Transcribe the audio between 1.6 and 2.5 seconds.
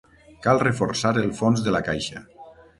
de la caixa.